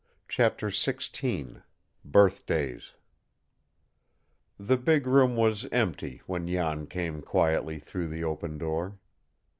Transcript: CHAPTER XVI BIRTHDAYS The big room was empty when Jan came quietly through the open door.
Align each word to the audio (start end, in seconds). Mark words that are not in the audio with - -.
CHAPTER 0.27 0.69
XVI 0.69 1.61
BIRTHDAYS 2.03 2.93
The 4.57 4.77
big 4.77 5.05
room 5.05 5.35
was 5.35 5.67
empty 5.71 6.23
when 6.25 6.47
Jan 6.47 6.87
came 6.87 7.21
quietly 7.21 7.77
through 7.77 8.07
the 8.07 8.23
open 8.23 8.57
door. 8.57 8.97